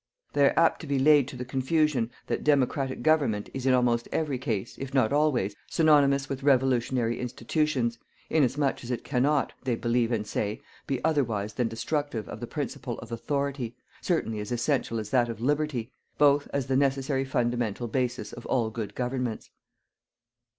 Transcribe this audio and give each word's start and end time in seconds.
They 0.33 0.45
are 0.47 0.53
apt 0.57 0.79
to 0.81 0.87
be 0.87 0.97
laid 0.97 1.27
to 1.27 1.35
the 1.35 1.45
confusion 1.45 2.09
that 2.25 2.43
democratic 2.43 3.03
government 3.03 3.51
is 3.53 3.67
in 3.67 3.75
almost 3.75 4.07
every 4.11 4.39
case, 4.39 4.75
if 4.79 4.95
not 4.95 5.13
always, 5.13 5.55
synonymous 5.69 6.27
of 6.31 6.43
revolutionary 6.43 7.19
institutions, 7.19 7.99
in 8.27 8.41
as 8.43 8.57
much 8.57 8.83
as 8.83 8.89
it 8.89 9.03
cannot, 9.03 9.53
they 9.63 9.75
believe 9.75 10.11
and 10.11 10.25
say, 10.25 10.59
be 10.87 11.05
otherwise 11.05 11.53
than 11.53 11.67
destructive 11.67 12.27
of 12.29 12.39
the 12.39 12.47
principle 12.47 12.97
of 12.97 13.11
"Authority," 13.11 13.75
certainly 14.01 14.39
as 14.39 14.51
essential 14.51 14.97
as 14.97 15.11
that 15.11 15.29
of 15.29 15.39
"Liberty," 15.39 15.91
both 16.17 16.47
as 16.51 16.65
the 16.65 16.75
necessary 16.75 17.23
fundamental 17.23 17.87
basis 17.87 18.33
of 18.33 18.47
all 18.47 18.71
good 18.71 18.95
governments. 18.95 19.51